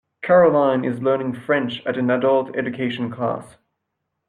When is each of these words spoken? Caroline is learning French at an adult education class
Caroline 0.23 0.83
is 0.83 0.99
learning 1.03 1.33
French 1.35 1.85
at 1.85 1.95
an 1.95 2.09
adult 2.09 2.55
education 2.57 3.11
class 3.11 3.57